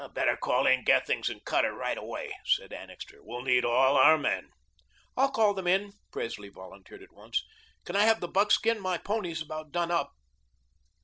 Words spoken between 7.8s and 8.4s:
"Can I have the